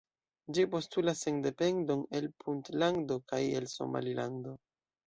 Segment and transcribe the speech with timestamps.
[0.57, 4.61] Ĝi postulas sendependon el Puntlando kaj el Somalilando.